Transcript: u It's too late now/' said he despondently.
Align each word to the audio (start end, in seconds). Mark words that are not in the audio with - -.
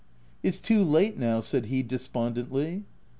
u 0.43 0.47
It's 0.47 0.59
too 0.59 0.83
late 0.83 1.19
now/' 1.19 1.43
said 1.43 1.67
he 1.67 1.83
despondently. 1.83 2.85